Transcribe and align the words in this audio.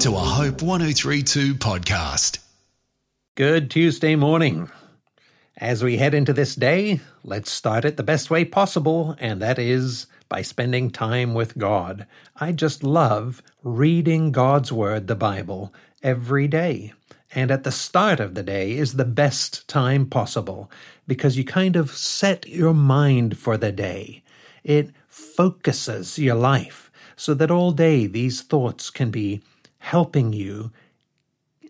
to 0.00 0.16
a 0.16 0.18
Hope 0.18 0.62
1032 0.62 1.56
podcast. 1.56 2.38
Good 3.34 3.70
Tuesday 3.70 4.16
morning. 4.16 4.70
As 5.58 5.84
we 5.84 5.98
head 5.98 6.14
into 6.14 6.32
this 6.32 6.54
day, 6.54 7.00
let's 7.22 7.50
start 7.50 7.84
it 7.84 7.98
the 7.98 8.02
best 8.02 8.30
way 8.30 8.46
possible, 8.46 9.14
and 9.18 9.42
that 9.42 9.58
is 9.58 10.06
by 10.30 10.40
spending 10.40 10.90
time 10.90 11.34
with 11.34 11.58
God. 11.58 12.06
I 12.34 12.52
just 12.52 12.82
love 12.82 13.42
reading 13.62 14.32
God's 14.32 14.72
Word, 14.72 15.06
the 15.06 15.14
Bible, 15.14 15.74
every 16.02 16.48
day. 16.48 16.94
And 17.34 17.50
at 17.50 17.64
the 17.64 17.72
start 17.72 18.20
of 18.20 18.34
the 18.34 18.42
day 18.42 18.72
is 18.72 18.94
the 18.94 19.04
best 19.04 19.68
time 19.68 20.06
possible 20.06 20.70
because 21.06 21.36
you 21.36 21.44
kind 21.44 21.76
of 21.76 21.90
set 21.90 22.48
your 22.48 22.72
mind 22.72 23.36
for 23.36 23.58
the 23.58 23.70
day. 23.70 24.22
It 24.64 24.92
focuses 25.08 26.18
your 26.18 26.36
life 26.36 26.90
so 27.16 27.34
that 27.34 27.50
all 27.50 27.70
day 27.70 28.06
these 28.06 28.40
thoughts 28.40 28.88
can 28.88 29.10
be 29.10 29.42
helping 29.80 30.32
you 30.32 30.70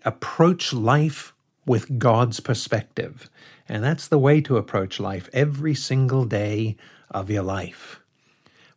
approach 0.05 0.73
life 0.73 1.33
with 1.67 1.99
God's 1.99 2.41
perspective. 2.41 3.31
And 3.69 3.83
that's 3.83 4.09
the 4.09 4.19
way 4.19 4.41
to 4.43 4.57
approach 4.57 5.01
life 5.01 5.29
every 5.33 5.75
single 5.75 6.25
day 6.25 6.77
of 7.11 7.31
your 7.31 7.43
life. 7.43 8.01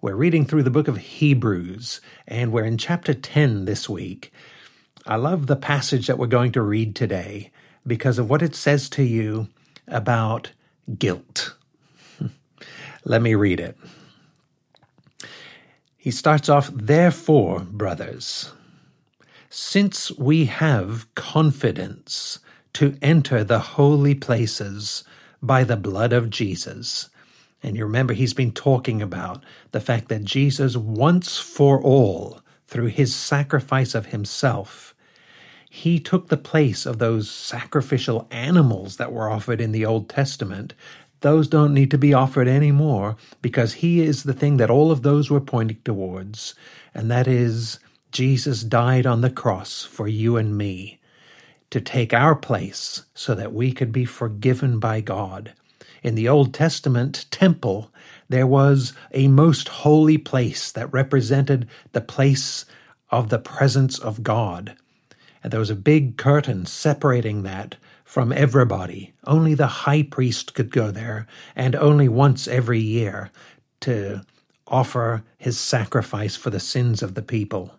We're 0.01 0.15
reading 0.15 0.45
through 0.45 0.63
the 0.63 0.69
book 0.69 0.87
of 0.87 0.97
Hebrews, 0.97 2.01
and 2.27 2.51
we're 2.51 2.65
in 2.65 2.77
chapter 2.77 3.13
10 3.13 3.65
this 3.65 3.89
week. 3.89 4.31
I 5.07 5.15
love 5.15 5.47
the 5.47 5.55
passage 5.55 6.07
that 6.07 6.17
we're 6.17 6.27
going 6.27 6.51
to 6.53 6.61
read 6.61 6.95
today 6.95 7.51
because 7.87 8.19
of 8.19 8.29
what 8.29 8.41
it 8.41 8.55
says 8.55 8.89
to 8.89 9.03
you 9.03 9.47
about 9.87 10.51
guilt. 10.99 11.55
Let 13.05 13.21
me 13.21 13.33
read 13.35 13.59
it. 13.59 13.77
He 15.97 16.11
starts 16.11 16.49
off, 16.49 16.69
Therefore, 16.73 17.61
brothers, 17.61 18.51
since 19.55 20.11
we 20.17 20.45
have 20.45 21.05
confidence 21.13 22.39
to 22.73 22.97
enter 23.03 23.43
the 23.43 23.59
holy 23.59 24.15
places 24.15 25.03
by 25.43 25.63
the 25.63 25.77
blood 25.77 26.11
of 26.11 26.31
Jesus. 26.31 27.07
And 27.61 27.77
you 27.77 27.83
remember, 27.83 28.15
he's 28.15 28.33
been 28.33 28.51
talking 28.51 28.99
about 28.99 29.43
the 29.69 29.79
fact 29.79 30.09
that 30.09 30.23
Jesus, 30.23 30.75
once 30.75 31.37
for 31.37 31.79
all, 31.83 32.41
through 32.65 32.87
his 32.87 33.13
sacrifice 33.13 33.93
of 33.93 34.07
himself, 34.07 34.95
he 35.69 35.99
took 35.99 36.29
the 36.29 36.37
place 36.37 36.87
of 36.87 36.97
those 36.97 37.29
sacrificial 37.29 38.27
animals 38.31 38.97
that 38.97 39.13
were 39.13 39.29
offered 39.29 39.61
in 39.61 39.71
the 39.71 39.85
Old 39.85 40.09
Testament. 40.09 40.73
Those 41.21 41.47
don't 41.47 41.75
need 41.75 41.91
to 41.91 41.99
be 41.99 42.15
offered 42.15 42.47
anymore 42.47 43.17
because 43.43 43.73
he 43.73 44.01
is 44.01 44.23
the 44.23 44.33
thing 44.33 44.57
that 44.57 44.71
all 44.71 44.89
of 44.89 45.03
those 45.03 45.29
were 45.29 45.39
pointing 45.39 45.81
towards, 45.85 46.55
and 46.95 47.11
that 47.11 47.27
is 47.27 47.77
Jesus 48.13 48.61
died 48.61 49.07
on 49.07 49.21
the 49.21 49.31
cross 49.31 49.83
for 49.83 50.07
you 50.07 50.37
and 50.37 50.55
me 50.55 50.99
to 51.71 51.81
take 51.81 52.13
our 52.13 52.35
place 52.35 53.05
so 53.15 53.33
that 53.33 53.53
we 53.53 53.71
could 53.71 53.91
be 53.91 54.05
forgiven 54.05 54.77
by 54.77 55.01
God. 55.01 55.53
In 56.03 56.13
the 56.13 56.29
Old 56.29 56.53
Testament 56.53 57.25
temple, 57.31 57.91
there 58.29 58.45
was 58.45 58.93
a 59.13 59.27
most 59.29 59.67
holy 59.67 60.19
place 60.19 60.71
that 60.71 60.93
represented 60.93 61.67
the 61.93 62.01
place 62.01 62.65
of 63.09 63.29
the 63.29 63.39
presence 63.39 63.97
of 63.97 64.21
God. 64.21 64.75
And 65.43 65.51
there 65.51 65.59
was 65.59 65.71
a 65.71 65.75
big 65.75 66.15
curtain 66.15 66.67
separating 66.67 67.41
that 67.41 67.77
from 68.05 68.31
everybody. 68.31 69.13
Only 69.25 69.55
the 69.55 69.65
high 69.65 70.03
priest 70.03 70.53
could 70.53 70.69
go 70.69 70.91
there, 70.91 71.25
and 71.55 71.75
only 71.75 72.07
once 72.07 72.47
every 72.47 72.79
year 72.79 73.31
to 73.79 74.21
offer 74.67 75.23
his 75.39 75.59
sacrifice 75.59 76.35
for 76.35 76.51
the 76.51 76.59
sins 76.59 77.01
of 77.01 77.15
the 77.15 77.23
people 77.23 77.73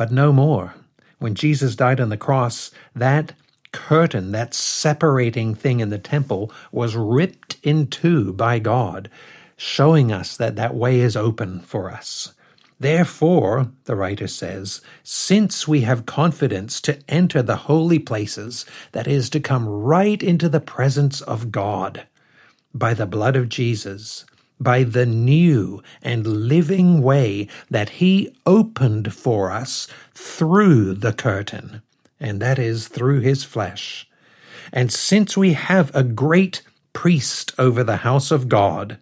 but 0.00 0.10
no 0.10 0.32
more. 0.32 0.76
When 1.18 1.34
Jesus 1.34 1.76
died 1.76 2.00
on 2.00 2.08
the 2.08 2.16
cross, 2.16 2.70
that 2.96 3.34
curtain, 3.70 4.32
that 4.32 4.54
separating 4.54 5.54
thing 5.54 5.80
in 5.80 5.90
the 5.90 5.98
temple, 5.98 6.50
was 6.72 6.96
ripped 6.96 7.58
in 7.62 7.86
two 7.86 8.32
by 8.32 8.60
God, 8.60 9.10
showing 9.58 10.10
us 10.10 10.38
that 10.38 10.56
that 10.56 10.74
way 10.74 11.00
is 11.00 11.16
open 11.16 11.60
for 11.60 11.90
us. 11.90 12.32
Therefore, 12.78 13.72
the 13.84 13.94
writer 13.94 14.26
says, 14.26 14.80
since 15.02 15.68
we 15.68 15.82
have 15.82 16.06
confidence 16.06 16.80
to 16.80 16.98
enter 17.06 17.42
the 17.42 17.56
holy 17.68 17.98
places, 17.98 18.64
that 18.92 19.06
is, 19.06 19.28
to 19.28 19.38
come 19.38 19.68
right 19.68 20.22
into 20.22 20.48
the 20.48 20.60
presence 20.60 21.20
of 21.20 21.52
God 21.52 22.06
by 22.72 22.94
the 22.94 23.04
blood 23.04 23.36
of 23.36 23.50
Jesus, 23.50 24.24
by 24.60 24.84
the 24.84 25.06
new 25.06 25.82
and 26.02 26.26
living 26.26 27.02
way 27.02 27.48
that 27.70 27.90
He 27.90 28.34
opened 28.46 29.14
for 29.14 29.50
us 29.50 29.88
through 30.14 30.94
the 30.94 31.12
curtain, 31.12 31.82
and 32.20 32.40
that 32.40 32.58
is 32.58 32.88
through 32.88 33.20
His 33.20 33.42
flesh. 33.42 34.06
And 34.72 34.92
since 34.92 35.36
we 35.36 35.54
have 35.54 35.94
a 35.94 36.04
great 36.04 36.62
priest 36.92 37.52
over 37.58 37.82
the 37.82 37.98
house 37.98 38.30
of 38.30 38.48
God, 38.48 38.98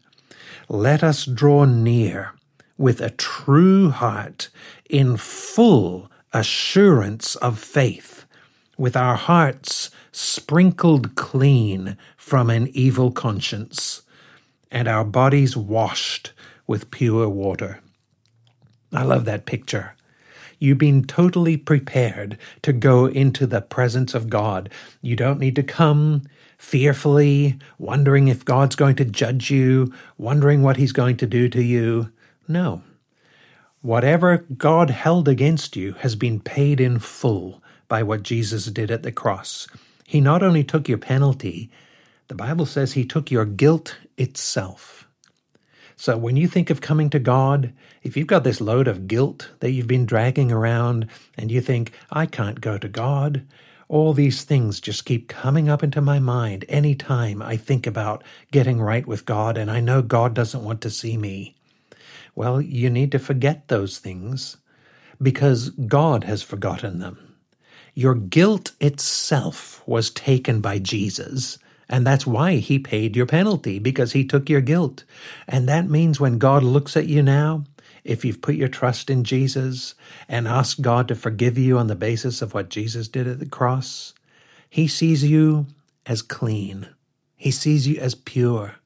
let 0.68 1.02
us 1.02 1.24
draw 1.24 1.64
near 1.64 2.34
with 2.76 3.00
a 3.00 3.10
true 3.10 3.90
heart 3.90 4.48
in 4.88 5.16
full 5.16 6.10
assurance 6.32 7.34
of 7.36 7.58
faith, 7.58 8.24
with 8.76 8.96
our 8.96 9.16
hearts 9.16 9.90
sprinkled 10.12 11.16
clean 11.16 11.96
from 12.16 12.48
an 12.50 12.68
evil 12.72 13.10
conscience 13.10 14.02
and 14.70 14.88
our 14.88 15.04
bodies 15.04 15.56
washed 15.56 16.32
with 16.66 16.90
pure 16.90 17.28
water. 17.28 17.80
I 18.92 19.02
love 19.02 19.24
that 19.26 19.46
picture. 19.46 19.94
You've 20.58 20.78
been 20.78 21.04
totally 21.04 21.56
prepared 21.56 22.36
to 22.62 22.72
go 22.72 23.06
into 23.06 23.46
the 23.46 23.60
presence 23.60 24.14
of 24.14 24.28
God. 24.28 24.70
You 25.00 25.14
don't 25.14 25.38
need 25.38 25.54
to 25.56 25.62
come 25.62 26.22
fearfully, 26.58 27.58
wondering 27.78 28.28
if 28.28 28.44
God's 28.44 28.74
going 28.74 28.96
to 28.96 29.04
judge 29.04 29.50
you, 29.50 29.92
wondering 30.16 30.62
what 30.62 30.76
He's 30.76 30.92
going 30.92 31.16
to 31.18 31.26
do 31.26 31.48
to 31.48 31.62
you. 31.62 32.10
No. 32.48 32.82
Whatever 33.80 34.38
God 34.56 34.90
held 34.90 35.28
against 35.28 35.76
you 35.76 35.92
has 36.00 36.16
been 36.16 36.40
paid 36.40 36.80
in 36.80 36.98
full 36.98 37.62
by 37.86 38.02
what 38.02 38.24
Jesus 38.24 38.66
did 38.66 38.90
at 38.90 39.04
the 39.04 39.12
cross. 39.12 39.68
He 40.04 40.20
not 40.20 40.42
only 40.42 40.64
took 40.64 40.88
your 40.88 40.98
penalty, 40.98 41.70
the 42.26 42.34
Bible 42.34 42.66
says 42.66 42.92
he 42.92 43.04
took 43.04 43.30
your 43.30 43.44
guilt 43.44 43.96
itself. 44.18 45.08
So 45.96 46.16
when 46.16 46.36
you 46.36 46.46
think 46.46 46.70
of 46.70 46.80
coming 46.80 47.10
to 47.10 47.18
God, 47.18 47.72
if 48.04 48.16
you've 48.16 48.28
got 48.28 48.44
this 48.44 48.60
load 48.60 48.86
of 48.86 49.08
guilt 49.08 49.50
that 49.58 49.72
you've 49.72 49.88
been 49.88 50.06
dragging 50.06 50.52
around 50.52 51.08
and 51.36 51.50
you 51.50 51.60
think, 51.60 51.92
I 52.10 52.26
can't 52.26 52.60
go 52.60 52.78
to 52.78 52.88
God, 52.88 53.44
all 53.88 54.12
these 54.12 54.44
things 54.44 54.80
just 54.80 55.04
keep 55.04 55.28
coming 55.28 55.68
up 55.68 55.82
into 55.82 56.00
my 56.00 56.20
mind 56.20 56.64
any 56.68 56.94
time 56.94 57.42
I 57.42 57.56
think 57.56 57.86
about 57.86 58.22
getting 58.52 58.80
right 58.80 59.06
with 59.06 59.26
God 59.26 59.58
and 59.58 59.70
I 59.70 59.80
know 59.80 60.02
God 60.02 60.34
doesn't 60.34 60.62
want 60.62 60.82
to 60.82 60.90
see 60.90 61.16
me. 61.16 61.56
Well, 62.34 62.60
you 62.60 62.90
need 62.90 63.10
to 63.12 63.18
forget 63.18 63.66
those 63.66 63.98
things 63.98 64.56
because 65.20 65.70
God 65.70 66.24
has 66.24 66.42
forgotten 66.42 67.00
them. 67.00 67.34
Your 67.94 68.14
guilt 68.14 68.70
itself 68.78 69.82
was 69.84 70.10
taken 70.10 70.60
by 70.60 70.78
Jesus 70.78 71.58
and 71.88 72.06
that's 72.06 72.26
why 72.26 72.56
he 72.56 72.78
paid 72.78 73.16
your 73.16 73.26
penalty, 73.26 73.78
because 73.78 74.12
he 74.12 74.24
took 74.24 74.48
your 74.48 74.60
guilt. 74.60 75.04
And 75.46 75.68
that 75.68 75.88
means 75.88 76.20
when 76.20 76.38
God 76.38 76.62
looks 76.62 76.96
at 76.96 77.06
you 77.06 77.22
now, 77.22 77.64
if 78.04 78.24
you've 78.24 78.42
put 78.42 78.54
your 78.54 78.68
trust 78.68 79.10
in 79.10 79.24
Jesus 79.24 79.94
and 80.28 80.48
asked 80.48 80.82
God 80.82 81.08
to 81.08 81.14
forgive 81.14 81.58
you 81.58 81.78
on 81.78 81.86
the 81.86 81.94
basis 81.94 82.42
of 82.42 82.54
what 82.54 82.70
Jesus 82.70 83.08
did 83.08 83.26
at 83.26 83.38
the 83.38 83.46
cross, 83.46 84.14
he 84.70 84.86
sees 84.86 85.24
you 85.24 85.66
as 86.06 86.22
clean. 86.22 86.88
He 87.36 87.50
sees 87.50 87.86
you 87.86 87.98
as 87.98 88.14
pure. 88.14 88.76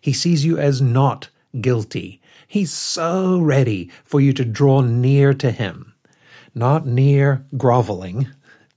He 0.00 0.12
sees 0.12 0.44
you 0.44 0.58
as 0.58 0.80
not 0.80 1.28
guilty. 1.60 2.20
He's 2.46 2.72
so 2.72 3.38
ready 3.38 3.90
for 4.04 4.20
you 4.20 4.32
to 4.32 4.44
draw 4.44 4.80
near 4.80 5.34
to 5.34 5.50
him, 5.50 5.94
not 6.54 6.86
near 6.86 7.44
groveling, 7.56 8.28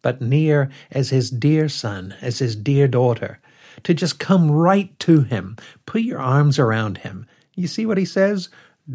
but 0.01 0.21
near 0.21 0.69
as 0.91 1.09
his 1.09 1.29
dear 1.29 1.69
son, 1.69 2.15
as 2.21 2.39
his 2.39 2.55
dear 2.55 2.87
daughter, 2.87 3.39
to 3.83 3.93
just 3.93 4.19
come 4.19 4.51
right 4.51 4.97
to 4.99 5.21
him. 5.21 5.57
Put 5.85 6.01
your 6.01 6.19
arms 6.19 6.59
around 6.59 6.99
him. 6.99 7.25
You 7.55 7.67
see 7.67 7.85
what 7.85 7.97
he 7.97 8.05
says? 8.05 8.49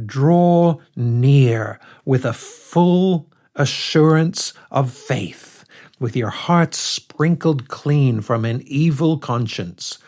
Draw 0.06 0.78
near 0.96 1.80
with 2.04 2.25
a 2.25 2.32
full 2.32 3.26
assurance 3.54 4.52
of 4.70 4.92
faith, 4.92 5.64
with 5.98 6.14
your 6.16 6.30
heart 6.30 6.75
sprinkled 6.75 7.69
clean 7.69 8.20
from 8.20 8.44
an 8.44 8.62
evil 8.66 9.19
conscience. 9.19 9.98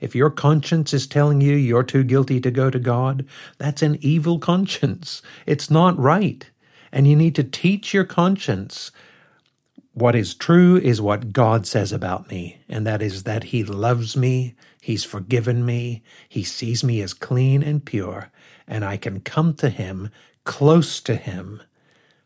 If 0.00 0.14
your 0.14 0.30
conscience 0.30 0.94
is 0.94 1.06
telling 1.06 1.40
you 1.40 1.54
you're 1.54 1.82
too 1.82 2.04
guilty 2.04 2.40
to 2.40 2.50
go 2.50 2.70
to 2.70 2.78
God, 2.78 3.26
that's 3.58 3.82
an 3.82 3.98
evil 4.00 4.38
conscience. 4.38 5.20
It's 5.46 5.70
not 5.70 5.98
right. 5.98 6.48
And 6.92 7.06
you 7.06 7.14
need 7.14 7.34
to 7.36 7.44
teach 7.44 7.92
your 7.92 8.04
conscience 8.04 8.90
what 10.00 10.16
is 10.16 10.34
true 10.34 10.76
is 10.78 11.00
what 11.00 11.32
God 11.32 11.66
says 11.66 11.92
about 11.92 12.30
me, 12.30 12.58
and 12.68 12.86
that 12.86 13.02
is 13.02 13.24
that 13.24 13.44
He 13.44 13.62
loves 13.64 14.16
me, 14.16 14.54
He's 14.80 15.04
forgiven 15.04 15.64
me, 15.66 16.02
He 16.28 16.42
sees 16.42 16.82
me 16.82 17.02
as 17.02 17.12
clean 17.12 17.62
and 17.62 17.84
pure, 17.84 18.30
and 18.66 18.84
I 18.84 18.96
can 18.96 19.20
come 19.20 19.54
to 19.54 19.68
Him, 19.68 20.10
close 20.44 21.00
to 21.02 21.16
Him, 21.16 21.62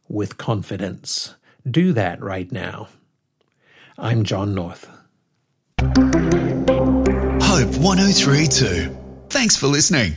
with 0.09 0.39
confidence, 0.39 1.35
do 1.69 1.93
that 1.93 2.23
right 2.23 2.51
now. 2.53 2.89
I'm 3.99 4.25
John 4.25 4.55
North. 4.55 4.89
Hope 5.81 7.77
1032. 7.79 8.97
Thanks 9.29 9.57
for 9.57 9.67
listening. 9.67 10.15